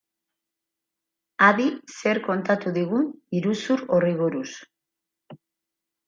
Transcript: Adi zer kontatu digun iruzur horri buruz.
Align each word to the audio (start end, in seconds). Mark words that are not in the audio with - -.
Adi 1.47 1.67
zer 1.97 2.19
kontatu 2.27 2.73
digun 2.77 3.05
iruzur 3.39 3.83
horri 3.97 4.15
buruz. 4.23 4.49